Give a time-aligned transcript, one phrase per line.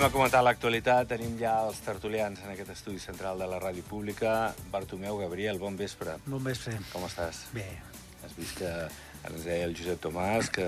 [0.00, 1.10] Anem a comentar l'actualitat.
[1.10, 4.54] Tenim ja els tertulians en aquest estudi central de la Ràdio Pública.
[4.72, 6.14] Bartomeu, Gabriel, bon vespre.
[6.24, 6.78] Bon vespre.
[6.88, 7.42] Com estàs?
[7.52, 7.66] Bé.
[8.24, 8.70] Has vist que
[9.28, 10.64] ens deia el Josep Tomàs que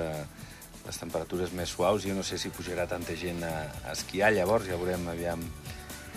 [0.85, 3.55] les temperatures més suaus, jo no sé si pujarà tanta gent a,
[3.89, 5.49] a esquiar, llavors ja veurem aviam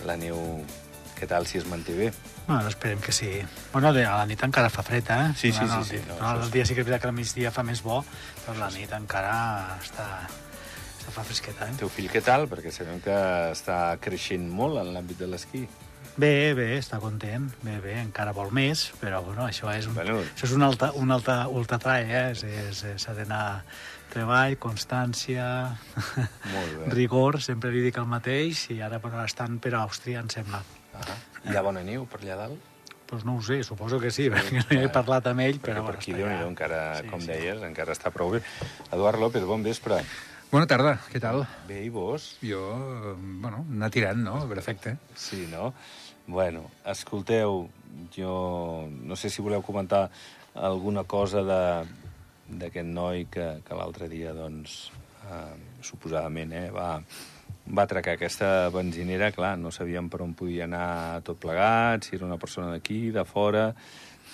[0.03, 0.65] la neu
[1.15, 2.11] què tal, si es manté bé.
[2.49, 3.31] Bueno, esperem que sí.
[3.71, 5.31] Bueno, de, a la nit encara fa fred, eh?
[5.39, 6.57] Sí, sí, no, sí, sí, no, No, el sí.
[6.59, 8.03] dia sí que és veritat que al migdia fa més bo,
[8.43, 9.37] però la nit encara
[9.79, 10.09] està
[11.15, 11.79] fa fresqueta, El eh?
[11.79, 12.45] teu fill què tal?
[12.51, 13.15] Perquè sabem que
[13.55, 15.63] està creixent molt en l'àmbit de l'esquí.
[16.15, 17.49] Bé, bé, està content.
[17.65, 20.19] Bé, bé, encara vol més, però bueno, això és un, Bueno.
[20.23, 22.93] això és un alta, un alta ultratrae, eh?
[22.95, 23.63] S'ha d'anar
[24.13, 25.47] treball, constància,
[26.53, 26.93] Molt bé.
[26.99, 30.61] rigor, sempre li dic el mateix, i ara bueno, estan per Àustria, em sembla.
[30.95, 31.17] Ah,
[31.51, 32.71] hi ha bona neu per allà dalt?
[33.09, 35.83] Doncs no ho sé, suposo que sí, perquè no he parlat amb ell, Perquè però...
[35.83, 37.27] per bueno, aquí, déu nhi encara, Sí, com sí.
[37.33, 38.39] deies, encara està prou bé.
[38.95, 39.99] Eduard López, bon vespre.
[40.55, 41.41] Bona tarda, què tal?
[41.67, 42.29] Bé, i vos?
[42.39, 42.61] Jo,
[43.43, 44.37] bueno, anar tirant, no?
[44.47, 44.93] Perfecte.
[45.19, 45.73] Sí, no?
[46.31, 47.65] Bueno, escolteu,
[48.15, 48.35] jo
[48.87, 50.05] no sé si voleu comentar
[50.55, 51.85] alguna cosa de-
[52.47, 54.91] d'aquest noi que, que l'altre dia, doncs,
[55.27, 57.01] eh, suposadament, eh, va,
[57.67, 59.33] va atracar aquesta benzinera.
[59.35, 63.25] Clar, no sabíem per on podia anar tot plegat, si era una persona d'aquí, de
[63.25, 63.73] fora...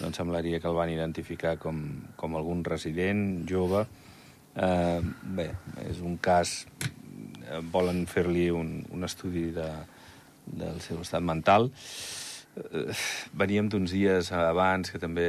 [0.01, 1.77] Doncs semblaria que el van identificar com,
[2.15, 3.83] com algun resident jove.
[4.55, 5.49] Eh, bé,
[5.87, 6.65] és un cas...
[7.47, 9.67] eh, Volen fer-li un, un estudi de,
[10.45, 11.69] del seu estat mental.
[12.57, 12.87] Eh,
[13.37, 15.27] veníem d'uns dies abans que també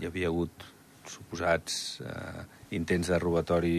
[0.00, 0.68] hi havia hagut
[1.08, 2.44] suposats eh,
[2.78, 3.76] intents de robatori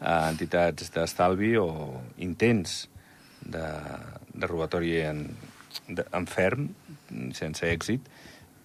[0.00, 1.68] a entitats d'estalvi o
[2.24, 2.84] intents
[3.44, 3.66] de,
[4.32, 5.26] de robatori en,
[5.88, 6.70] de, en ferm,
[7.36, 8.08] sense èxit,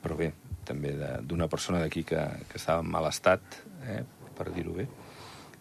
[0.03, 0.31] però bé,
[0.65, 0.93] també
[1.27, 4.01] d'una persona d'aquí que, que estava en mal estat, eh,
[4.37, 4.87] per dir-ho bé.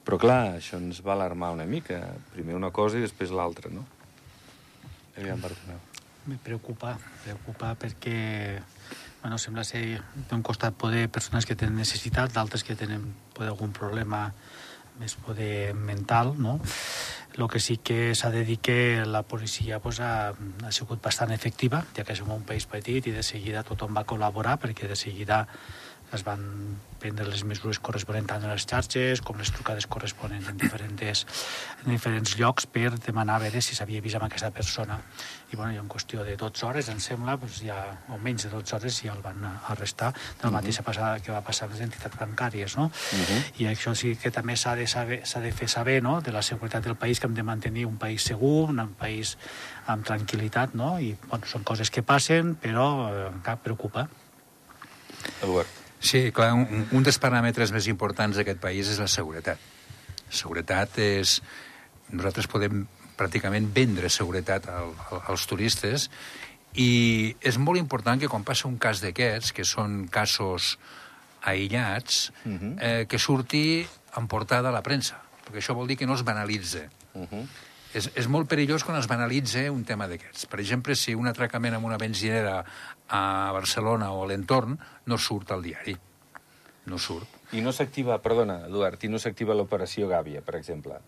[0.08, 1.98] Però clar, això ens va alarmar una mica.
[2.32, 3.82] Primer una cosa i després l'altra, no?
[5.18, 5.82] Aviam, Bartomeu.
[6.32, 6.94] Me preocupa,
[7.26, 8.16] preocupa perquè
[9.20, 9.82] bueno, sembla ser
[10.30, 13.04] d'un costat poder persones que tenen necessitat, d'altres que tenen
[13.36, 14.30] poder algun problema
[14.96, 16.56] més poder mental, no?
[17.36, 21.36] El que sí que s'ha de dir que la policia pues, ha, ha sigut bastant
[21.36, 24.96] efectiva, ja que som un país petit i de seguida tothom va col·laborar perquè de
[24.96, 25.44] seguida
[26.12, 26.42] es van
[26.98, 31.24] prendre les mesures corresponents tant a les xarxes com les trucades corresponents en diferents,
[31.84, 34.98] en diferents llocs per demanar a veure si s'havia vist amb aquesta persona.
[35.52, 37.78] I bueno, ja en qüestió de 12 hores, em sembla, doncs ja,
[38.12, 40.10] o menys de 12 hores, ja el van arrestar,
[40.42, 42.90] del mateix passada que va passar amb les entitats bancàries, no?
[42.90, 43.62] Mhm.
[43.62, 46.20] I això sí que també s'ha de, saber, s'ha de fer saber no?
[46.20, 49.36] de la seguretat del país, que hem de mantenir un país segur, un país
[49.86, 50.98] amb tranquil·litat, no?
[51.00, 54.08] I bueno, són coses que passen, però eh, cap preocupa.
[55.42, 55.87] Eduard.
[56.00, 59.58] Sí, clar, un, un dels paràmetres més importants d'aquest país és la seguretat.
[60.30, 61.40] Seguretat és...
[62.08, 62.86] Nosaltres podem
[63.18, 66.06] pràcticament vendre seguretat al, al, als turistes
[66.78, 70.78] i és molt important que quan passa un cas d'aquests, que són casos
[71.42, 72.76] aïllats, Mhm.
[72.80, 73.86] eh, que surti
[74.16, 76.88] en portada a la premsa, perquè això vol dir que no es banalitza.
[77.14, 77.46] Uh -huh.
[77.96, 80.44] És, és molt perillós quan es banalitza un tema d'aquests.
[80.50, 82.60] Per exemple, si un atracament amb una benzinera
[83.08, 83.22] a
[83.56, 84.76] Barcelona o a l'entorn
[85.08, 85.96] no surt al diari.
[86.88, 87.38] No surt.
[87.56, 90.98] I no s'activa, perdona, Eduard, i no s'activa l'operació Gàbia, per exemple.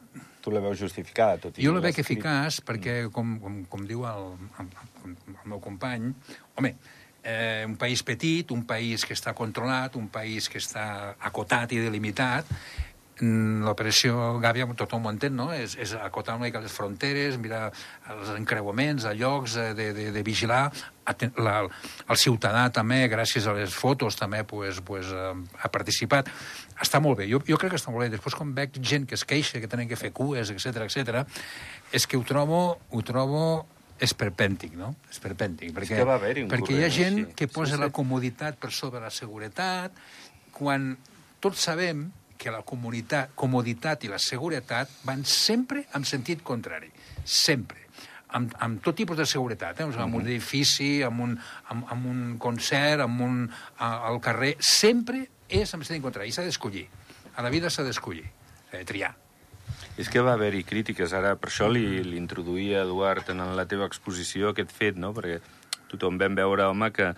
[0.41, 4.07] Tu la veus justificada, tot i Jo la veig eficaç perquè, com, com, com diu
[4.09, 4.31] el,
[4.63, 4.71] el,
[5.05, 6.09] el meu company,
[6.57, 6.75] home,
[7.23, 11.83] eh, un país petit, un país que està controlat, un país que està acotat i
[11.85, 12.90] delimitat, mm,
[13.21, 15.51] l'operació Gàbia, tothom ho entén, no?
[15.53, 17.69] És, és acotar una mica les fronteres, mirar
[18.15, 20.69] els encreuaments, a llocs eh, de, de, de vigilar,
[21.41, 26.31] la, el ciutadà també, gràcies a les fotos, també pues, pues, eh, ha participat.
[26.81, 28.13] Està molt bé, jo, jo crec que està molt bé.
[28.15, 31.25] Després, quan veig gent que es queixa, que tenen que fer cues, etc etc,
[31.93, 33.45] és que ho trobo, ho trobo
[34.01, 34.95] esperpèntic, no?
[35.13, 37.35] Esperpèntic, perquè, que va haver-hi un perquè hi ha gent així.
[37.37, 37.83] que posa Sí, sí.
[37.83, 39.93] la comoditat per sobre la seguretat,
[40.57, 40.95] quan
[41.41, 42.09] tots sabem
[42.41, 46.89] que la comunitat, comoditat i la seguretat van sempre en sentit contrari.
[47.25, 47.85] Sempre.
[48.39, 49.89] Amb, amb tot tipus de seguretat, eh?
[49.89, 51.35] O sigui, amb un edifici, amb un,
[51.69, 53.41] amb, amb un concert, amb un,
[53.77, 54.55] a, al carrer...
[54.65, 56.31] Sempre és en sentit contrari.
[56.31, 56.87] I s'ha d'escollir.
[57.37, 58.29] A la vida s'ha d'escollir.
[58.71, 59.13] S'ha de triar.
[60.01, 63.89] És que va haver-hi crítiques, ara per això li, li introduïa, Eduard, en la teva
[63.91, 65.13] exposició aquest fet, no?
[65.17, 65.41] Perquè
[65.91, 67.11] tothom vam veure, home, que,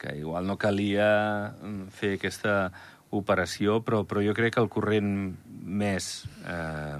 [0.00, 1.06] que igual no calia
[1.60, 2.56] mm, fer aquesta
[3.16, 5.10] operació, però, però jo crec que el corrent
[5.64, 6.98] més, eh,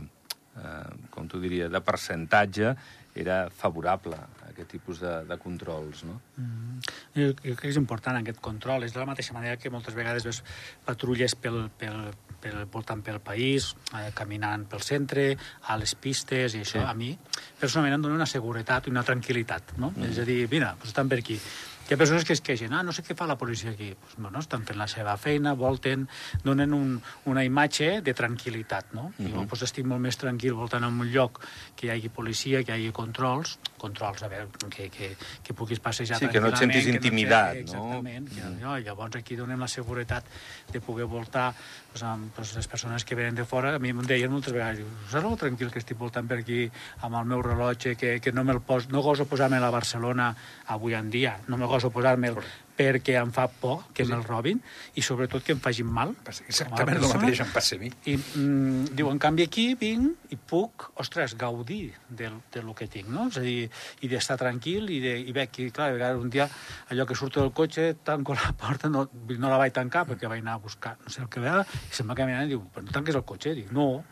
[0.57, 2.75] eh, com tu diria, de percentatge,
[3.15, 6.17] era favorable a aquest tipus de, de controls, no?
[6.37, 6.81] Mm.
[7.15, 8.83] Jo, jo crec que és important aquest control.
[8.87, 10.41] És de la mateixa manera que moltes vegades veus
[10.85, 12.09] patrulles pel, pel,
[12.43, 15.29] pel, voltant pel país, eh, caminant pel centre,
[15.71, 16.87] a les pistes, i això Sí.
[16.87, 17.13] a mi
[17.61, 19.93] personalment em dona una seguretat i una tranquil·litat, no?
[19.95, 20.11] Mm.
[20.11, 21.39] És a dir, mira, doncs estan per aquí.
[21.85, 23.91] Hi ha persones que es queixen, ah, no sé què fa la policia aquí.
[24.01, 26.07] Pues, bueno, estan fent la seva feina, volten,
[26.41, 26.95] donen un,
[27.29, 29.11] una imatge de tranquil·litat, no?
[29.11, 29.35] Mm -hmm.
[29.35, 31.45] Jo pues, estic molt més tranquil voltant en un lloc
[31.77, 35.81] que hi hagi policia, que hi hagi controls, controls, a veure, que, que, que puguis
[35.81, 37.61] passejar Sí, que no et sentis intimidat, no?
[37.61, 38.29] Exactament.
[38.33, 38.79] Que, no?
[38.79, 40.25] Llavors aquí donem la seguretat
[40.73, 41.53] de poder voltar
[41.93, 43.75] pues, amb pues, les persones que venen de fora.
[43.75, 46.71] A mi em deien moltes vegades, saps lo tranquil que estic voltant per aquí
[47.01, 50.35] amb el meu rellotge, que, que no, me'l pos, no goso posar-me a Barcelona
[50.67, 52.39] avui en dia, no me goso posar-me'l
[52.75, 54.61] perquè em fa por que me'l robin
[54.99, 56.15] i sobretot que em facin mal.
[56.27, 57.91] Exactament el mateix em passa a mi.
[58.11, 62.89] I mm, diu, en canvi aquí vinc i puc, ostres, gaudir del, de lo que
[62.91, 63.29] tinc, no?
[63.31, 63.69] És a dir,
[64.03, 66.49] i d'estar tranquil i, de, i veig que, clar, a vegades un dia
[66.91, 70.43] allò que surto del cotxe, tanco la porta, no, no la vaig tancar perquè vaig
[70.43, 72.87] anar a buscar no sé el que veia, i se'n va caminant i diu, però
[72.87, 73.55] no tanques el cotxe?
[73.55, 74.03] Dic, no,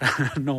[0.48, 0.58] no,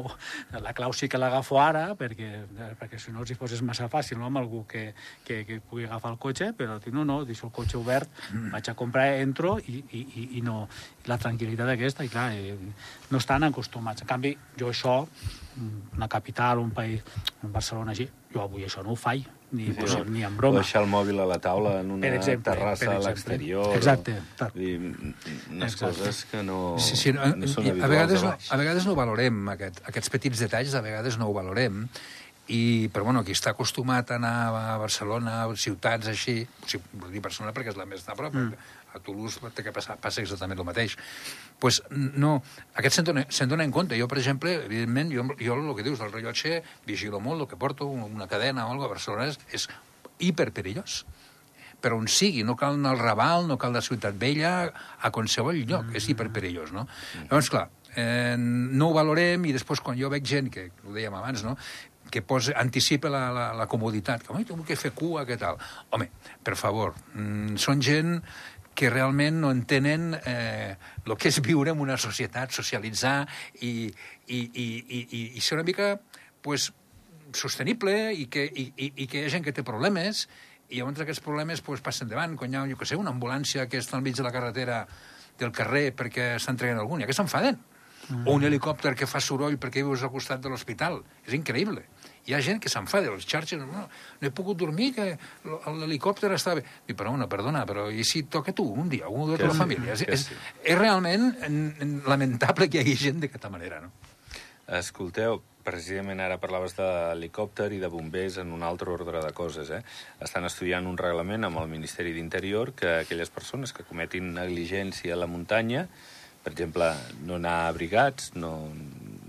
[0.58, 2.32] la clau sí que l'agafo ara perquè,
[2.80, 4.88] perquè si no els hi poses massa fàcil, no?, amb algú que,
[5.28, 8.10] que, que pugui agafar el cotxe, però dic, no, no, deixo el cotxe obert,
[8.54, 10.64] vaig a comprar, entro i, i, i, i no,
[11.12, 12.56] la tranquil·litat aquesta, i clar, eh,
[13.12, 14.02] no estan acostumats.
[14.06, 15.02] En canvi, jo això,
[15.98, 17.04] una capital, un país,
[17.44, 20.38] un Barcelona així, jo avui això no ho faig, ni, sí, Sí, ni en O
[20.38, 20.62] broma.
[20.62, 23.10] deixar el mòbil a la taula en una Per exemple, terrassa per a exemple.
[23.12, 23.76] l'exterior.
[23.76, 24.14] Exacte.
[24.40, 25.98] O, dir, unes Exacte.
[25.98, 28.62] coses que no, Sí, sí, no, no són i habituals a, vegades, a no, a
[28.64, 31.84] vegades no valorem, aquest, aquests petits detalls, a vegades no ho valorem,
[32.48, 37.14] i, però bueno, qui està acostumat a anar a Barcelona, a ciutats així, sí, vull
[37.14, 38.74] dir Barcelona perquè és la més a prop, mm.
[38.96, 40.98] a Toulouse té que passar, passa exactament el mateix,
[41.62, 42.40] pues, no,
[42.82, 43.96] aquest se'n dona, se dona en compte.
[44.00, 47.62] Jo, per exemple, evidentment, jo, jo el que dius del rellotge, vigilo molt el que
[47.62, 49.70] porto, una cadena o alguna cosa, a Barcelona és, és
[50.28, 51.04] hiperperillós
[51.82, 54.70] per on sigui, no cal anar al Raval, no cal la Ciutat Vella,
[55.02, 55.98] a qualsevol lloc, mm.
[55.98, 56.86] és hiperperillós, no?
[56.86, 57.30] Mm.
[57.32, 57.64] Llavors, clar,
[57.96, 61.58] eh, no ho valorem i després quan jo veig gent, que ho dèiem abans, no?,
[62.12, 65.60] que posa, anticipa la, la, la comoditat, que, tinc que fer cua, què tal?
[65.96, 66.10] Home,
[66.44, 68.20] per favor, mm, són gent
[68.76, 70.76] que realment no entenen eh,
[71.18, 73.26] que és viure en una societat, socialitzar
[73.62, 73.92] i,
[74.28, 75.96] i, i, i, i, i ser una mica
[76.42, 76.72] pues,
[77.36, 80.26] sostenible i que, i, i, i que hi ha gent que té problemes
[80.72, 82.38] i llavors aquests problemes pues, passen davant.
[82.40, 84.86] Quan hi ha, jo què sé, una ambulància que està al mig de la carretera
[85.40, 87.60] del carrer perquè està entregant algú, n'hi ha que s'enfaden.
[88.12, 88.28] Mm.
[88.28, 91.02] O un helicòpter que fa soroll perquè vius al costat de l'hospital.
[91.26, 91.86] És increïble.
[92.28, 95.18] Hi ha gent que s'enfada, les xarxes, no, no he pogut dormir, que
[95.48, 96.62] l'helicòpter estava...
[96.62, 99.58] Dic, però una, perdona, però i si toca tu un dia, un de la sí,
[99.64, 99.96] família?
[99.96, 100.38] És, és, sí.
[100.62, 103.90] és realment en- en- lamentable que hi hagi gent d'aquesta manera, no?
[104.72, 109.70] Escolteu, precisament ara parlaves d'helicòpter i de bombers en un altre ordre de coses.
[109.74, 109.82] Eh?
[110.22, 115.20] Estan estudiant un reglament amb el Ministeri d'Interior que aquelles persones que cometin negligència a
[115.20, 115.88] la muntanya,
[116.44, 116.90] per exemple,
[117.26, 118.54] no anar abrigats, no,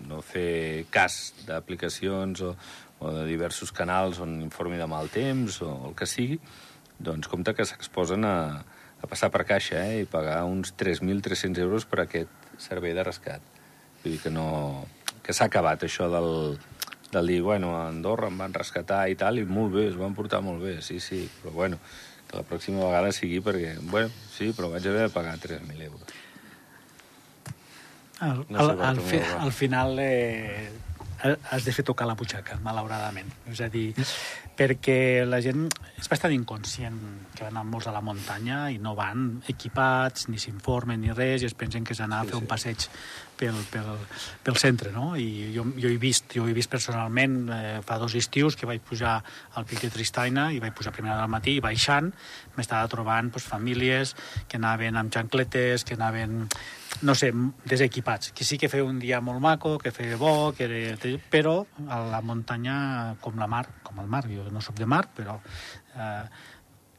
[0.08, 2.54] no fer cas d'aplicacions o,
[3.00, 6.38] o de diversos canals on informi de mal temps o el que sigui,
[7.02, 8.36] doncs compte que s'exposen a,
[9.02, 10.02] a passar per caixa eh?
[10.02, 13.42] i pagar uns 3.300 euros per aquest servei de rescat.
[14.02, 14.46] Vull dir que no
[15.22, 16.56] que s'ha acabat això del,
[17.12, 20.16] del dir, bueno, a Andorra em van rescatar i tal, i molt bé, es van
[20.18, 21.78] portar molt bé, sí, sí, però bueno,
[22.26, 26.18] que la pròxima vegada sigui perquè, bueno, sí, però vaig haver de pagar 3.000 euros.
[28.22, 30.68] Al, No al, fi, al final eh,
[31.50, 33.28] has de fer tocar la butxaca, malauradament.
[33.50, 33.88] És a dir,
[34.58, 36.98] perquè la gent és bastant inconscient
[37.34, 41.48] que van molts a la muntanya i no van equipats, ni s'informen ni res, i
[41.50, 42.42] es pensen que és anar Sí, a fer sí.
[42.42, 42.86] un passeig
[43.38, 43.90] pel, pel,
[44.44, 45.12] pel centre, no?
[45.18, 48.82] I jo, jo he vist, jo he vist personalment eh, fa dos estius que vaig
[48.86, 49.16] pujar
[49.58, 52.12] al Pic de Tristaina i vaig pujar a primera del matí i baixant
[52.58, 54.14] m'estava trobant pues, famílies
[54.46, 56.44] que anaven amb xancletes, que anaven
[57.00, 57.32] no sé,
[57.64, 61.18] desequipats, que sí que feia un dia molt maco, que feia bo, que era...
[61.32, 65.08] però a la muntanya com la mar, com el mar, jo no sóc de mar,
[65.16, 65.40] però
[65.96, 66.24] eh,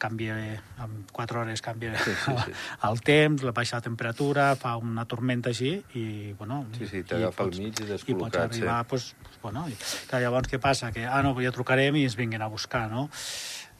[0.03, 0.35] canvia,
[0.83, 2.51] en 4 hores canvia Sí, sí, sí.
[2.89, 6.65] el temps, la baixa la temperatura, fa una tormenta així i, bueno...
[6.75, 8.63] Sí, sí, t'agafa al mig i I pots descol·locat, sí.
[8.63, 9.77] arribar, pues, bueno, i,
[10.09, 10.91] clar, llavors què passa?
[10.91, 13.07] Que, ah, no, ja trucarem i ens vinguin a buscar, no?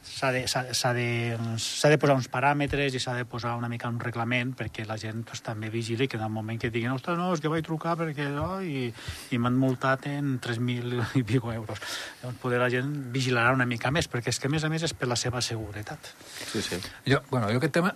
[0.04, 1.08] S'ha de, de,
[1.38, 5.24] de posar uns paràmetres i s'ha de posar una mica un reglament perquè la gent
[5.30, 7.96] pues, també vigili que en el moment que diguin ostres, no, és que vaig trucar
[8.00, 8.90] perquè no, i,
[9.32, 11.80] i m'han multat en 3.000 i pico euros.
[12.22, 14.84] Llavors poder la gent vigilarà una mica més perquè és que a més a més
[14.84, 16.12] és per la seva seguretat.
[16.52, 16.82] Sí, sí.
[17.08, 17.96] Jo, bueno, jo aquest tema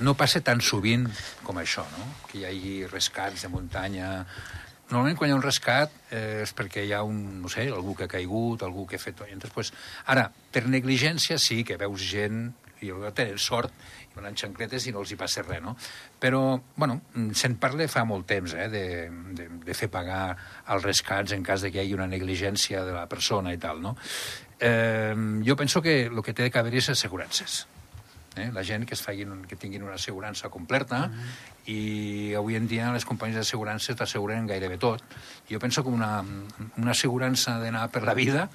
[0.00, 1.08] no passa tan sovint
[1.44, 2.10] com això, no?
[2.30, 4.12] Que hi hagi rescats de muntanya...
[4.92, 7.96] normalment quan hi ha un rescat eh, és perquè hi ha un, no sé, algú
[7.98, 9.24] que ha caigut, algú que ha fet...
[9.26, 9.72] I després,
[10.12, 12.50] ara, per negligència sí que veus gent
[12.82, 13.72] i tenen sort
[14.10, 15.76] i van en xancletes i no els hi passa res, no?
[16.20, 16.42] Però,
[16.76, 16.98] bueno,
[17.38, 18.84] se'n parla fa molt temps, eh, de,
[19.38, 20.22] de, de fer pagar
[20.74, 23.80] els rescats en cas de que hi hagi una negligència de la persona i tal,
[23.84, 23.96] no?
[24.58, 25.14] Eh,
[25.46, 27.62] jo penso que el que té que haver és assegurances
[28.36, 28.50] eh?
[28.52, 31.14] la gent que, es facin, que tinguin una assegurança completa mhm.
[31.14, 31.72] -huh.
[31.72, 35.02] i avui en dia les companyies d'assegurances t'asseguren gairebé tot.
[35.50, 36.24] Jo penso que una,
[36.76, 38.48] una assegurança d'anar per la vida,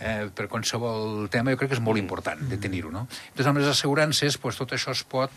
[0.00, 2.90] eh, per qualsevol tema, jo crec que és molt important de tenir-ho.
[2.90, 3.08] No?
[3.28, 5.30] Entonces, amb les assegurances, pues, tot això es pot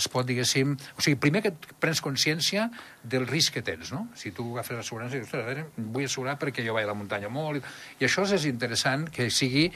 [0.00, 0.74] es pot, diguéssim...
[0.96, 1.52] O sigui, primer que
[1.82, 2.66] prens consciència
[3.04, 4.06] del risc que tens, no?
[4.18, 6.98] Si tu agafes l'assegurança i dius, a veure, vull assegurar perquè jo vaig a la
[6.98, 7.66] muntanya molt...
[8.00, 9.68] I això és interessant que sigui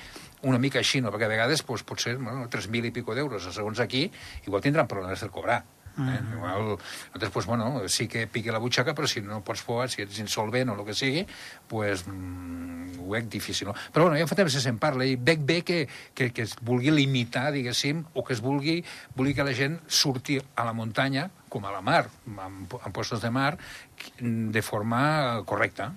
[0.49, 1.13] una mica així, no?
[1.15, 4.07] Perquè a vegades doncs, pot ser bueno, 3.000 i pico d'euros, segons aquí,
[4.49, 5.63] igual tindran problemes de cobrar.
[5.97, 6.01] Eh?
[6.01, 6.35] Uh -huh.
[6.35, 10.03] Igual, entonces, pues, bueno, sí que piqui la butxaca, però si no pots poder, si
[10.03, 11.27] ets insolvent o el que sigui,
[11.69, 13.69] pues, mm, ho veig difícil.
[13.69, 13.75] No?
[13.93, 16.57] Però bueno, ja fa temps que se'n parla i veig bé que, que, que es
[16.61, 18.85] vulgui limitar, diguéssim, o que es vulgui,
[19.15, 23.23] vulgui que la gent surti a la muntanya, com a la mar, en, en postos
[23.23, 23.57] de mar,
[24.19, 25.93] de forma correcta,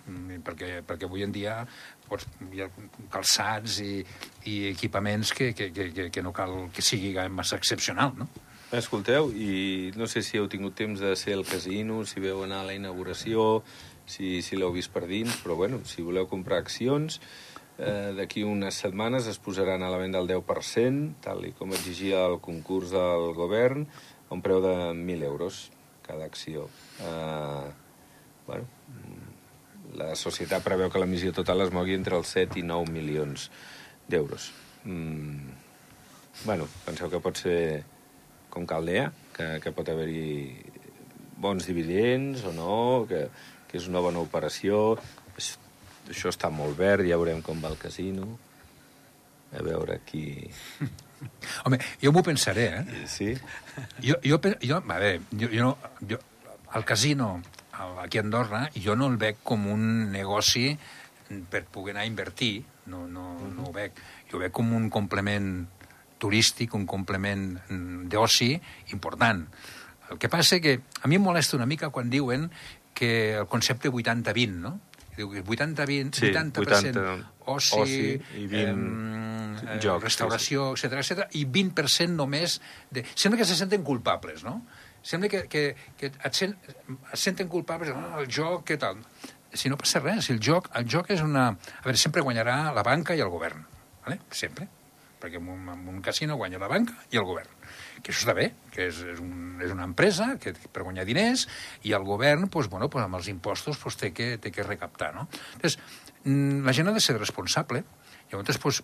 [0.45, 1.65] perquè, perquè avui en dia
[2.07, 2.69] pots, hi ha
[3.11, 4.05] calçats i,
[4.45, 8.29] i equipaments que, que, que, que no cal que sigui massa excepcional, no?
[8.67, 12.65] Escolteu, i no sé si heu tingut temps de ser al casino, si veu anar
[12.65, 13.61] a la inauguració,
[14.03, 17.21] si, si l'heu vist per dins, però bueno, si voleu comprar accions,
[17.79, 22.25] eh, d'aquí unes setmanes es posaran a la venda el 10%, tal i com exigia
[22.27, 23.87] el concurs del govern,
[24.27, 25.71] a un preu de 1.000 euros
[26.03, 26.67] cada acció.
[26.99, 27.71] Eh,
[28.51, 28.67] bueno,
[29.95, 33.47] la societat preveu que l'emissió total es mogui entre els 7 i 9 milions
[34.11, 34.51] d'euros.
[34.83, 35.55] Mm,
[36.43, 37.85] bueno, penseu que pot ser
[38.57, 40.57] com Caldea, que, que pot haver-hi
[41.37, 43.27] bons dividends o no, que,
[43.69, 44.97] que és una bona operació.
[46.07, 48.31] Això està molt verd, ja veurem com va el casino.
[49.53, 50.25] A veure qui...
[51.65, 53.03] Home, jo m'ho pensaré, eh?
[53.09, 53.29] Sí?
[54.01, 56.19] Jo, jo, jo, a veure, jo, jo, no, jo,
[56.77, 57.37] el casino
[58.01, 60.71] aquí a Andorra jo no el veig com un negoci
[61.51, 63.97] per poder anar a invertir, no, no, no ho veig.
[64.31, 65.67] Jo ho veig com un complement
[66.21, 68.53] turístic, un complement mm, d'oci
[68.95, 69.45] important.
[70.11, 72.49] El que passa que a mi em molesta una mica quan diuen
[72.97, 74.77] que el concepte 80-20, no?
[75.17, 77.03] Diu que 80-20, sí, 80%, 80
[77.47, 78.01] oci, oci
[78.37, 82.59] i 20 eh, jocs, restauració, sí, etc etc i 20% només
[82.93, 83.03] de...
[83.15, 84.61] Sembla que se senten culpables, no?
[85.01, 85.63] Sembla que, que,
[85.97, 89.01] que et, sent, et senten culpables, oh, el joc, què tal?
[89.57, 91.49] Si no passa res, si el joc, el joc és una...
[91.55, 93.63] A veure, sempre guanyarà la banca i el govern,
[94.05, 94.19] ¿vale?
[94.29, 94.67] sempre
[95.21, 97.49] perquè en un, en un casino guanya la banca i el govern.
[98.01, 101.47] Que això està bé, que és, és, un, és una empresa que, per guanyar diners
[101.87, 105.13] i el govern, pues, bueno, pues, amb els impostos pues, té, que, té que recaptar.
[105.15, 105.27] No?
[105.55, 105.79] Entonces,
[106.23, 107.83] mm, la gent ha de ser responsable,
[108.31, 108.83] llavors pues,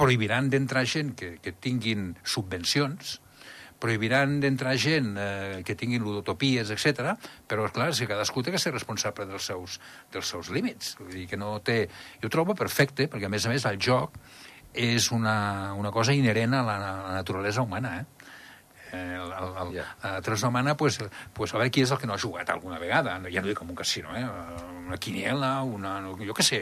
[0.00, 3.18] prohibiran d'entrar gent que, que tinguin subvencions,
[3.80, 7.16] prohibiran d'entrar gent eh, que tinguin ludotopies, etc.
[7.48, 9.80] però, clar, si cadascú té que ser responsable dels seus,
[10.12, 10.94] dels seus límits.
[11.00, 11.82] Vull dir que no té...
[12.20, 14.20] Jo ho trobo perfecte, perquè, a més a més, el joc
[14.74, 18.19] és una, una cosa inherent a la, a la naturalesa humana, eh?
[18.92, 19.96] Eh, el, el, el, yeah.
[20.02, 20.98] la naturalesa humana, pues,
[21.34, 23.58] pues, a veure qui és el que no ha jugat alguna vegada, ja no dic
[23.58, 24.26] com un casino, eh?
[24.90, 26.60] una quiniela, una, jo què sé.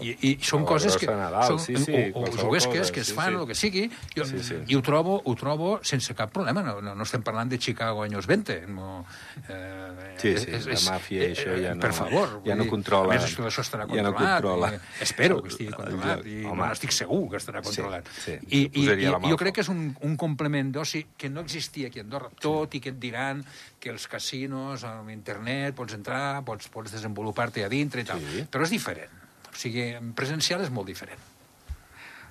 [0.00, 1.08] I, i són o coses que...
[1.16, 3.42] Nadal, són, sí, sí, o, o juguesques que es fan, sí, sí.
[3.42, 3.84] o que sigui.
[4.16, 4.58] Jo, sí, sí.
[4.72, 6.64] I ho trobo, ho trobo sense cap problema.
[6.64, 8.58] No, no, no estem parlant de Chicago anys 20.
[8.72, 9.04] No,
[9.48, 11.84] eh, sí, sí, és, és, la màfia i això ja no...
[11.84, 12.38] Per favor.
[12.46, 13.12] Ja no controla.
[13.12, 14.06] A més, això, això estarà controlat.
[14.06, 14.72] Ja no controla.
[14.72, 16.24] I, espero que estigui controlat.
[16.24, 18.08] I, Home, bueno, estic segur que estarà controlat.
[18.16, 21.44] Sí, sí, I, i, i jo crec que és un, un complement d'oci que no
[21.66, 23.42] existia aquí a Andorra, tot i que et diran
[23.82, 28.22] que els casinos, amb internet, pots entrar, pots, pots desenvolupar-te a dintre i tal.
[28.22, 28.44] Sí.
[28.50, 29.24] Però és diferent.
[29.50, 31.32] O sigui, presencial és molt diferent.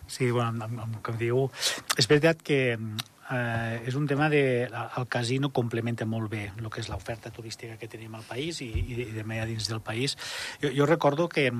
[0.07, 1.47] Sí, bueno, amb, amb, com diu,
[1.97, 4.69] és veritat que eh, és un tema de...
[4.69, 8.69] El casino complementa molt bé el que és l'oferta turística que tenim al país i,
[8.69, 10.15] i, i de a dins del país.
[10.61, 11.51] Jo, jo recordo que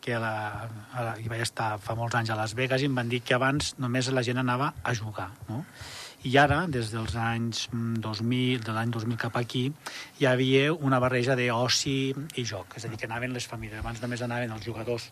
[0.00, 2.88] que a la, a la, hi vaig estar fa molts anys a Las Vegas i
[2.88, 5.60] em van dir que abans només la gent anava a jugar, no?
[6.20, 9.62] I ara, des dels anys 2000, mm, de l'any 2000 cap aquí,
[10.20, 11.94] hi havia una barreja d'oci
[12.36, 12.76] i joc.
[12.76, 13.80] És a dir, que anaven les famílies.
[13.80, 15.06] Abans només anaven els jugadors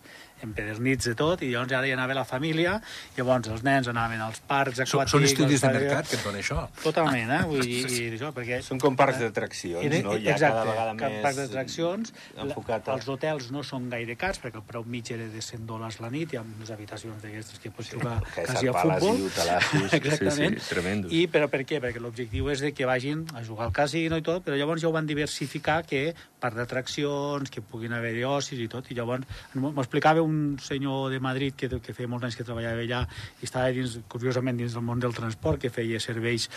[0.45, 2.79] empedernits de tot, i llavors ara hi anava la família,
[3.15, 5.15] i llavors els nens anaven als parcs aquàtics...
[5.15, 6.65] Són estudis de mercat que et donen això.
[6.83, 7.41] Totalment, eh?
[7.49, 8.61] Vull dir, i això, perquè...
[8.67, 10.19] Són com parcs d'atraccions, no?
[10.19, 11.23] Ja exacte, cada vegada més...
[11.25, 12.15] parcs d'atraccions.
[12.45, 12.99] Enfocat a...
[12.99, 16.13] Els hotels no són gaire cars, perquè el preu mig era de 100 dòlars la
[16.15, 19.25] nit, hi ha unes habitacions d'aquestes que pots jugar sí, quasi a futbol.
[19.25, 19.87] I.
[20.03, 20.37] Exactament.
[20.59, 21.09] Sí, sí, tremendo tremendo.
[21.11, 21.81] I, però per què?
[21.83, 24.89] Perquè l'objectiu és de que vagin a jugar al casino i tot, però llavors ja
[24.89, 29.73] ho van diversificar que part d'atraccions, que puguin haver-hi ocis i tot, i llavors m'ho
[29.83, 33.05] explicava un senyor de Madrid que, que feia molts anys que treballava allà
[33.41, 36.49] i estava dins, curiosament dins del món del transport, que feia serveis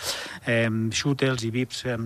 [0.46, 1.98] eh, shuttles i VIPs eh,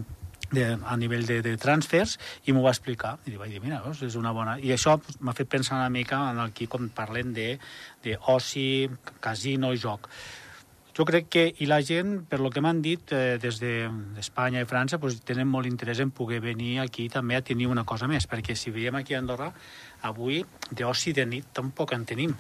[0.51, 4.17] de, a nivell de, de transfers i m'ho va explicar i vaig dir, mira, és
[4.19, 4.57] una bona...
[4.63, 7.59] I això pues, m'ha fet pensar una mica en el que parlem de,
[8.05, 8.89] de oci,
[9.21, 10.11] casino i joc.
[10.97, 14.65] Jo crec que, i la gent, per lo que m'han dit eh, des d'Espanya de,
[14.65, 18.09] i França, pues, tenen molt interès en poder venir aquí també a tenir una cosa
[18.09, 19.51] més, perquè si veiem aquí a Andorra,
[20.03, 22.35] avui d'oci de nit tampoc en tenim,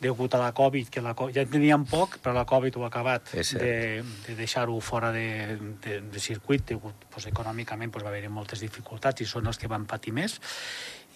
[0.00, 2.90] degut a la Covid, que la, ja en teníem poc, però la Covid ho ha
[2.90, 8.32] acabat de, de deixar-ho fora de, de, de circuit, degut, pues, econòmicament pues, va haver-hi
[8.32, 10.40] moltes dificultats i són els que van patir més,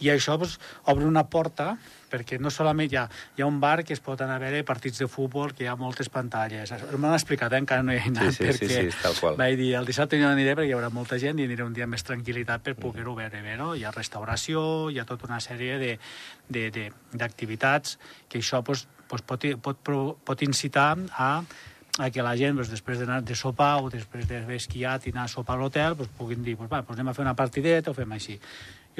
[0.00, 0.58] i això pues,
[0.90, 1.74] obre una porta
[2.10, 3.04] perquè no solament hi ha,
[3.36, 5.68] hi ha un bar que es pot anar a veure partits de futbol, que hi
[5.70, 6.72] ha moltes pantalles.
[6.96, 7.60] M'han explicat, eh?
[7.62, 9.38] encara no hi he anat, sí, sí, perquè sí, sí, tal qual.
[9.38, 11.86] vaig dir, el dissabte no aniré perquè hi haurà molta gent i aniré un dia
[11.90, 13.72] més tranquil·litat per poder-ho veure bé, no?
[13.78, 15.98] Hi ha restauració, hi ha tota una sèrie
[16.50, 19.90] d'activitats que això pues, pues, pot, pot,
[20.26, 21.32] pot incitar a
[21.98, 25.26] a que la gent, doncs, després d'anar de sopar o després d'haver esquiat i anar
[25.26, 27.90] a sopar a l'hotel, doncs, puguin dir, doncs, va, doncs anem a fer una partideta
[27.90, 28.38] o fem així.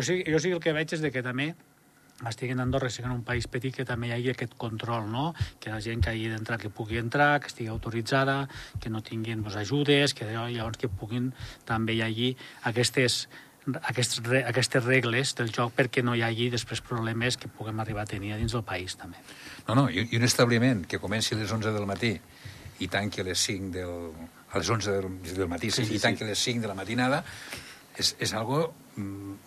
[0.00, 1.50] Jo sí, jo sí el que veig és de que també
[2.28, 5.35] estigui en Andorra, sigui en un país petit, que també hi hagi aquest control, no?
[5.61, 8.47] que la gent que hagi d'entrar que pugui entrar, que estigui autoritzada,
[8.80, 11.30] que no tinguin doncs, ajudes, que llavors que puguin
[11.69, 12.30] també hi hagi
[12.73, 13.26] aquestes,
[13.83, 18.12] aquestes, aquestes regles del joc perquè no hi hagi després problemes que puguem arribar a
[18.16, 19.21] tenir dins del país també.
[19.69, 22.14] No, no, i, i un establiment que comenci a les 11 del matí
[22.80, 23.97] i tanqui a les 5 del,
[24.49, 26.28] a les 11 del, del matí sí, sí, i tanqui sí.
[26.28, 27.25] a les 5 de la matinada
[28.00, 28.71] és, és algo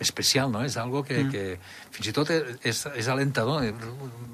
[0.00, 0.64] especial, no?
[0.64, 1.30] És algo que, mm.
[1.30, 3.66] que fins i tot és, és alentador.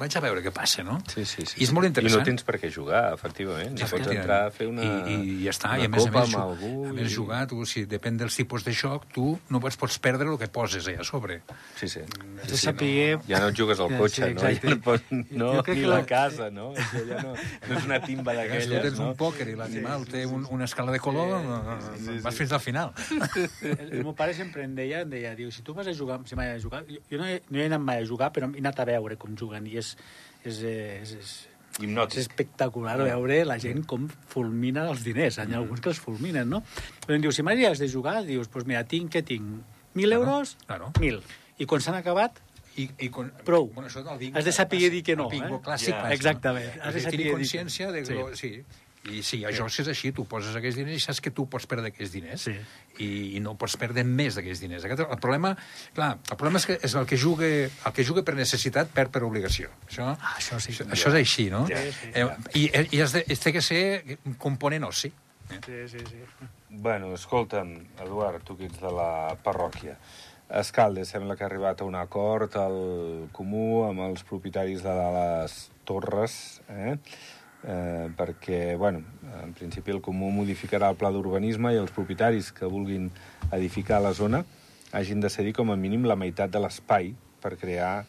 [0.00, 0.98] Vaig a veure què passa, no?
[1.12, 1.58] Sí, sí, sí.
[1.60, 2.22] I és molt interessant.
[2.22, 3.76] I no tens per què jugar, efectivament.
[3.80, 5.74] Ja, pots entrar a fer una, I, i ja està.
[5.74, 6.72] una I a més, copa a més, amb algú.
[6.88, 7.14] A més, i...
[7.14, 10.48] jugar, tu, si depèn dels tipus de joc, tu no pots, pots perdre el que
[10.52, 11.40] poses allà a sobre.
[11.76, 12.04] Sí, sí.
[12.46, 13.20] sí, sí no...
[13.28, 14.46] Ja no et jugues al cotxe, sí, no?
[14.46, 16.06] Ja no, pots, no ni que la la...
[16.08, 16.70] casa, no?
[16.78, 18.80] Això ja no, no és una timba d'aquelles, no?
[18.80, 19.10] Tu tens no?
[19.10, 21.36] un pòquer i l'animal sí, sí, té un, una escala de color,
[21.84, 22.94] sí, sí, sí, vas fins al final.
[23.60, 26.20] El, el meu pare sempre em deia, em deia, diu, si tu vas a jugar,
[26.28, 28.48] si mai a jugar, jo, jo no, he, no he anat mai a jugar, però
[28.54, 29.96] he anat a veure com juguen, i és,
[30.44, 31.32] és, és, és,
[31.80, 32.18] Hipnòtic.
[32.20, 35.40] és espectacular veure la gent com fulmina els diners.
[35.40, 36.62] Hi ha alguns que els fulminen, no?
[37.06, 39.64] Però em diu, si mai has de jugar, dius, doncs pues mira, tinc, què tinc?
[39.96, 40.56] 1.000 euros?
[40.68, 40.92] Claro.
[41.00, 41.20] 1.000.
[41.58, 42.38] I quan s'han acabat,
[42.78, 43.66] i, i con, Prou.
[43.74, 45.64] Bueno, això del bingo Has de saber dir que no, El bingo eh?
[45.64, 45.90] clàssic.
[45.90, 46.04] Ja.
[46.04, 46.70] passa, Exactament.
[46.70, 48.04] Has de Has de saber tenir dir- consciència de...
[48.06, 48.14] Sí.
[48.14, 48.54] Sí.
[48.54, 48.86] sí.
[49.08, 51.88] I sí, això és així, tu poses aquells diners i saps que tu pots perdre
[51.88, 52.52] aquells diners Sí.
[53.00, 53.06] i,
[53.38, 54.84] i no pots perdre més d'aquells diners.
[54.84, 55.54] Aquest, el problema,
[55.96, 59.10] clar, el problema és que és el que juga, el que juga per necessitat perd
[59.14, 59.70] per obligació.
[59.88, 60.74] Això, Ah, això sí.
[60.74, 61.62] això, això és així, no?
[61.70, 62.26] Ja, sí, eh,
[62.60, 62.66] I,
[62.98, 65.08] i has de, has de que ser un component oci.
[65.50, 66.20] Sí, sí, sí.
[66.68, 67.72] Bueno, escolta'm,
[68.04, 69.96] Eduard, tu que ets de la parròquia.
[70.60, 75.70] Escalde, sembla que ha arribat a un acord al comú amb els propietaris de les
[75.88, 76.98] torres, eh?
[77.60, 79.02] Eh, perquè, bueno,
[79.42, 83.10] en principi el comú modificarà el pla d'urbanisme i els propietaris que vulguin
[83.52, 84.40] edificar la zona
[84.96, 88.06] hagin de cedir com a mínim la meitat de l'espai per crear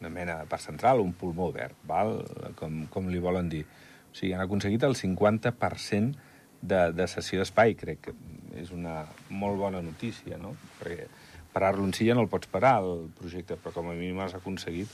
[0.00, 2.20] una mena de parc central, un pulmó verd, val?
[2.56, 3.64] Com, com li volen dir.
[3.66, 6.26] O sigui, han aconseguit el 50%
[6.60, 8.14] de, de cessió d'espai, crec que
[8.60, 10.54] és una molt bona notícia, no?
[10.80, 11.08] Perquè
[11.52, 14.36] parar-lo en si ja no el pots parar, el projecte, però com a mínim has
[14.36, 14.92] aconseguit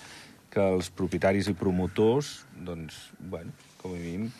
[0.52, 4.30] que els propietaris i promotors, doncs, bueno, com a mínim,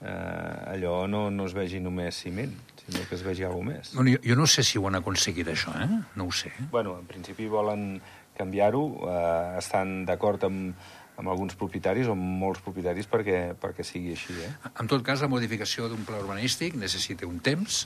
[0.00, 2.52] eh, allò no, no es vegi només ciment,
[2.84, 3.94] sinó que es vegi alguna més.
[3.94, 5.88] Bueno, jo, jo no sé si ho han aconseguit, això, eh?
[6.16, 6.52] No ho sé.
[6.72, 8.00] Bueno, en principi volen
[8.38, 10.74] canviar-ho, eh, estan d'acord amb,
[11.16, 14.52] amb alguns propietaris, o amb molts propietaris, perquè, perquè sigui així, eh?
[14.80, 17.84] En tot cas, la modificació d'un pla urbanístic necessita un temps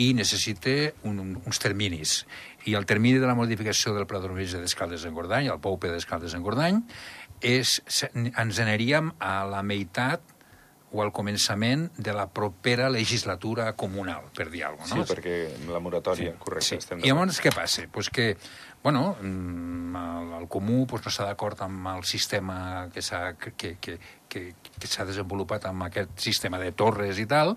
[0.00, 2.20] i necessita un, un, uns terminis.
[2.68, 6.36] I el termini de la modificació del pla d'urbanisme d'Escaldes en Gordany, el POUP d'Escaldes
[6.36, 6.78] en Gordany,
[7.40, 7.80] és,
[8.12, 10.29] ens aniríem a la meitat
[10.92, 15.06] o al començament de la propera legislatura comunal, per dir alguna cosa, no?
[15.06, 16.76] Sí, perquè la moratòria, correcte, Sí.
[16.76, 17.86] estem I llavors què passa?
[17.92, 18.36] Pues que,
[18.82, 23.00] bueno, mm, el, el comú pues, no està d'acord amb el sistema que
[23.56, 23.98] que, que,
[24.30, 24.42] que,
[24.78, 27.56] que, s'ha desenvolupat amb aquest sistema de torres i tal,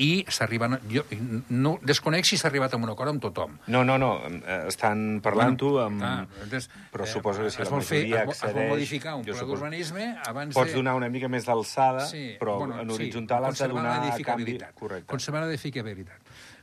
[0.00, 0.68] i s'arriba...
[0.92, 1.02] Jo
[1.50, 3.58] no, desconec si s'ha arribat a un acord amb tothom.
[3.74, 5.98] No, no, no, eh, estan parlant-ho amb...
[6.00, 8.70] clar, entonces, però eh, suposo que si la vol fer- majoria es vol- accedeix...
[8.70, 10.78] modificar un pla suposo- d'urbanisme abans Pots de...
[10.78, 12.06] donar una mica més d'alçada,
[12.40, 14.58] però bueno, en horitzontal has de donar a canvi...
[14.78, 15.10] Correcte.
[15.10, 16.22] Conservar l'edificabilitat.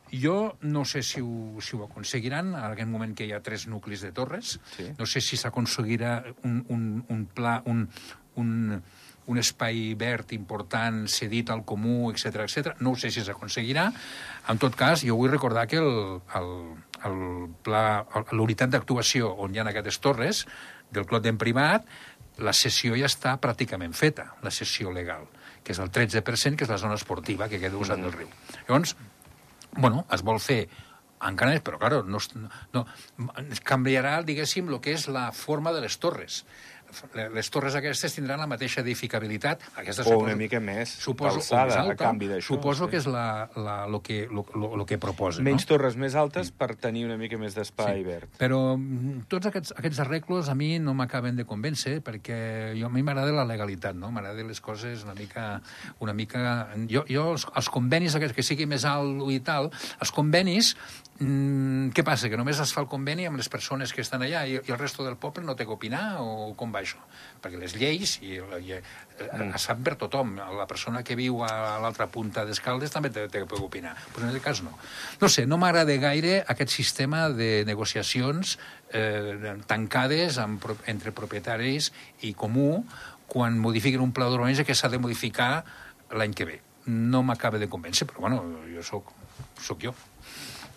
[0.09, 3.67] Jo no sé si ho, si ho aconseguiran, en aquest moment que hi ha tres
[3.69, 4.87] nuclis de torres, Sí.
[4.97, 7.83] no sé si s'aconseguirà un, un, un pla, un,
[8.41, 8.81] un,
[9.29, 12.73] un espai verd important cedit al comú, etc etc.
[12.81, 13.87] No sé si s'aconseguirà.
[14.49, 16.51] En tot cas, jo vull recordar que el, el,
[17.05, 17.19] el
[17.65, 17.83] pla,
[18.33, 20.45] l'unitat d'actuació on hi ha aquestes torres
[20.89, 21.85] del Clot d'en Privat,
[22.39, 25.27] la sessió ja està pràcticament feta, la sessió legal,
[25.63, 28.29] que és el 13%, que és la zona esportiva que queda usant del riu.
[28.67, 28.95] Llavors,
[29.75, 30.63] bueno, es vol fer
[31.27, 32.19] encara més, però, claro, no,
[32.73, 32.85] no,
[33.67, 36.45] canviarà, diguéssim, el que és la forma de les torres
[37.33, 39.63] les torres aquestes tindran la mateixa edificabilitat.
[39.79, 42.55] Aquesta, o una mica més suposo, alçada, més alta, a canvi d'això.
[42.55, 42.91] Suposo sí.
[42.93, 43.25] que és la,
[43.55, 45.45] la, lo, que, lo, lo, lo que proposen.
[45.47, 45.71] Menys no?
[45.73, 48.05] torres més altes per tenir una mica més d'espai sí.
[48.07, 48.31] verd.
[48.41, 52.39] Però mm, tots aquests, aquests arreglos a mi no m'acaben de convèncer perquè
[52.77, 54.13] jo, a mi m'agrada la legalitat, no?
[54.15, 55.49] M'agrada les coses una mica...
[56.03, 56.41] Una mica...
[56.89, 60.75] Jo, jo els, els convenis aquests que sigui més alt i tal, els convenis
[61.19, 62.29] Mm, què passa?
[62.31, 64.77] Que només es fa el conveni amb les persones que estan allà i, i el
[64.79, 66.99] resto del poble no té que opinar o com va això?
[67.39, 68.81] Perquè les lleis i, i, eh,
[69.25, 69.53] mm.
[69.61, 70.35] fan per tothom.
[70.57, 73.95] La persona que viu a l'altra punta d'Escaldes també té, té que opinar.
[74.13, 74.75] Però en aquest cas no.
[75.21, 78.57] No sé, no m'agrada gaire aquest sistema de negociacions
[78.91, 81.91] eh, tancades amb, entre propietaris
[82.27, 82.83] i comú
[83.29, 85.63] quan modifiquen un pla d'urbanisme que s'ha de modificar
[86.11, 86.61] l'any que ve.
[86.89, 88.41] No m'acaba de convèncer, però bueno,
[88.73, 89.13] jo sóc,
[89.61, 89.93] sóc jo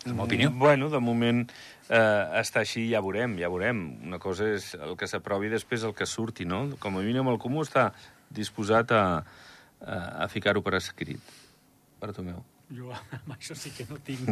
[0.05, 0.51] la meva opinió.
[0.51, 1.43] Bueno, de moment
[1.89, 3.83] eh, està així, ja veurem, ja veurem.
[4.07, 6.65] Una cosa és el que s'aprovi després el que surti, no?
[6.83, 7.91] Com a mínim el comú està
[8.33, 9.03] disposat a,
[9.81, 11.21] a, a ficar-ho per escrit.
[12.01, 12.43] Bartomeu.
[12.73, 14.23] Jo amb això sí que no tinc,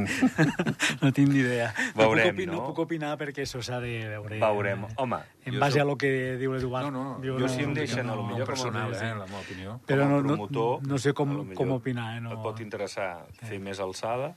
[1.02, 1.68] no tinc ni idea.
[1.98, 2.54] Veurem, no puc, no?
[2.54, 4.40] no puc opinar perquè això s'ha de veure.
[4.42, 4.88] Veurem.
[5.04, 5.84] Home, en base soc...
[5.84, 6.90] a lo que diu l'Eduard.
[6.90, 9.44] No, no, jo, jo si em deixen, no, a lo millor personal, eh, la meva
[9.44, 9.76] opinió.
[9.90, 12.16] Però no, no, no sé com, com opinar.
[12.18, 12.34] Eh, no.
[12.34, 13.12] Et pot interessar
[13.44, 14.32] fer més alçada,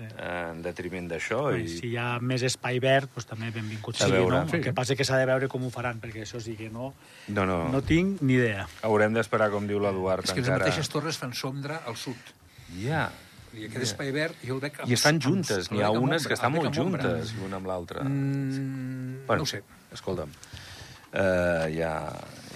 [0.00, 0.08] sí.
[0.26, 1.42] en detriment d'això.
[1.56, 1.68] I...
[1.70, 4.42] Si hi ha més espai verd, doncs també benvingut sigui, veure.
[4.42, 4.50] no?
[4.50, 4.58] Sí.
[4.58, 6.92] El que passa que s'ha de veure com ho faran, perquè això sí que no,
[7.28, 7.62] no, no.
[7.72, 8.68] no tinc ni idea.
[8.86, 10.64] Haurem d'esperar, com diu l'Eduard, És que encara...
[10.64, 12.32] les mateixes torres fan sombra al sud.
[12.76, 12.86] Ja.
[12.86, 13.10] Yeah.
[13.50, 14.76] I aquest espai verd jo el veig...
[14.86, 18.04] I estan juntes, n'hi ha unes que estan molt juntes, l'una amb l'altra.
[18.06, 19.64] Mm, bueno, no ho sé.
[19.90, 21.90] Escolta'm, uh, ja,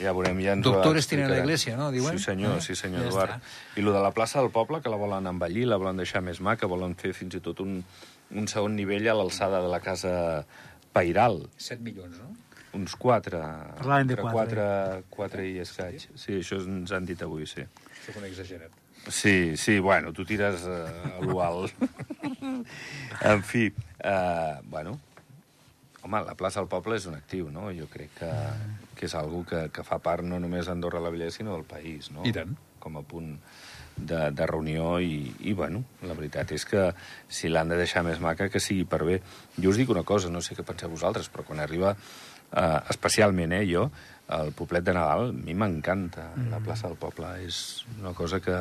[0.00, 0.40] ja veurem.
[0.44, 1.90] Ja ens Doctores tienen la iglesia, no?
[1.94, 2.18] Diuen?
[2.18, 2.64] Sí, senyor, eh?
[2.64, 3.36] sí, senyor, ja Eduard.
[3.38, 3.80] Està.
[3.80, 6.40] I lo de la plaça del poble, que la volen embellir, la volen deixar més
[6.44, 7.80] maca, volen fer fins i tot un,
[8.34, 10.14] un segon nivell a l'alçada de la casa
[10.94, 11.42] Pairal.
[11.58, 12.30] 7 milions, no?
[12.74, 13.40] Uns 4.
[13.78, 14.32] Parlàvem de 4.
[14.34, 16.08] 4, 4 i escaig.
[16.18, 17.66] Sí, això ens han dit avui, sí.
[18.06, 18.82] Soc un exagerat.
[19.08, 21.68] Sí, sí, bueno, tu tires uh, a l'ual.
[23.30, 23.68] en fi,
[24.00, 24.98] uh, bueno,
[26.04, 27.70] home, la plaça del poble és un actiu, no?
[27.74, 28.32] Jo crec que,
[28.98, 32.10] que és algo que, que fa part no només d'Andorra la Vella, sinó del país,
[32.14, 32.26] no?
[32.28, 32.54] I tant.
[32.84, 33.32] Com a punt
[33.96, 36.90] de, de reunió i, i, bueno, la veritat és que
[37.28, 39.20] si l'han de deixar més maca, que sigui per bé.
[39.56, 41.94] Jo us dic una cosa, no sé què penseu vosaltres, però quan arriba,
[42.52, 43.88] eh, especialment eh, jo,
[44.34, 46.50] el poblet de Nadal, a mi m'encanta mm.
[46.52, 47.30] la plaça del poble.
[47.44, 48.58] És una cosa que,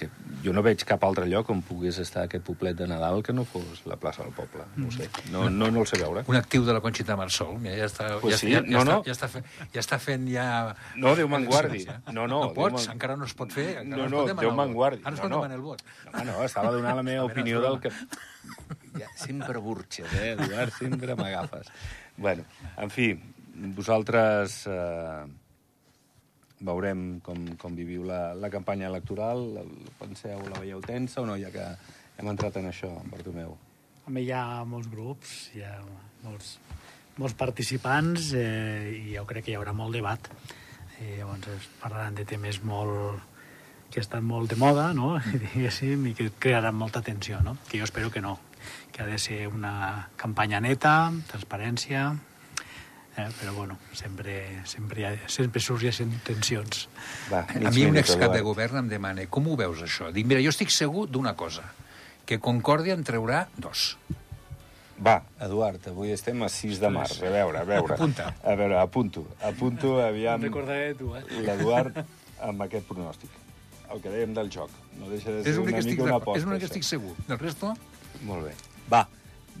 [0.00, 0.08] que
[0.44, 3.44] jo no veig cap altre lloc on pogués estar aquest poblet de Nadal que no
[3.48, 4.64] fos la plaça del poble.
[4.80, 5.08] No ho sé.
[5.32, 6.24] No, no, no el sé veure.
[6.30, 7.58] Un actiu de la Conxita Marsol.
[7.60, 8.98] Mira, ja està, pues ja, sí, ja, no, ja, no.
[9.00, 10.46] Està, ja, està fent, ja està fent ja...
[11.00, 11.82] No, Déu me'n guardi.
[12.08, 13.68] No, no, no pots, encara no es pot fer.
[13.86, 15.04] No, no, Déu me'n guardi.
[15.04, 15.58] Ara es pot no, no.
[15.60, 15.84] el vot.
[16.14, 17.92] No, no, estava donant la meva opinió del que...
[18.96, 20.72] Ja, sempre burxes, eh, Eduard?
[20.74, 21.68] Sempre m'agafes.
[22.16, 22.48] Bueno,
[22.80, 23.12] en fi,
[23.76, 24.64] vosaltres...
[24.66, 25.39] Eh,
[26.60, 29.60] veurem com, com viviu la, la campanya electoral.
[29.98, 31.66] Penseu, la veieu tensa o no, ja que
[32.20, 33.56] hem entrat en això, Bartomeu?
[34.06, 35.78] Home, hi ha molts grups, hi ha
[36.24, 36.58] molts,
[37.20, 40.30] molts participants eh, i jo crec que hi haurà molt debat.
[41.00, 43.28] I llavors es parlaran de temes molt
[43.90, 45.16] que estan molt de moda, no?
[45.46, 47.56] diguéssim, i que crearan molta tensió, no?
[47.68, 48.38] que jo espero que no,
[48.92, 52.12] que ha de ser una campanya neta, transparència,
[53.16, 53.28] eh?
[53.40, 56.86] però bueno, sempre, sempre, ha, sempre sorgeixen tensions.
[57.30, 60.10] Va, a mi un excap de govern em demana com ho veus això?
[60.14, 61.66] Dic, mira, jo estic segur d'una cosa,
[62.26, 63.94] que Concòrdia en traurà dos.
[65.00, 67.20] Va, Eduard, avui estem a 6 de març.
[67.24, 67.94] A veure, a veure.
[67.96, 68.34] Apunta.
[68.44, 69.22] A veure, apunto.
[69.40, 70.42] Apunto, aviam...
[70.44, 71.22] Recordaré tu, eh?
[71.40, 72.02] L'Eduard
[72.44, 73.38] amb aquest pronòstic.
[73.90, 74.74] El que dèiem del joc.
[75.00, 76.42] No deixa de ser una mica una aposta.
[76.42, 77.14] És una que estic segur.
[77.30, 77.72] Del resto...
[78.28, 78.52] Molt bé.
[78.92, 79.06] Va,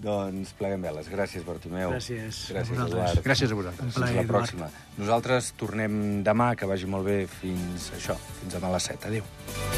[0.00, 1.10] doncs pleguem veles.
[1.12, 1.94] Gràcies, Bartomeu.
[1.96, 2.44] Gràcies.
[2.54, 3.24] Gràcies, a Eduard.
[3.26, 3.98] Gràcies a vosaltres.
[3.98, 4.70] Fins la pròxima.
[5.00, 9.12] Nosaltres tornem demà, que vagi molt bé, fins això, fins demà a les 7.
[9.12, 9.69] Adéu.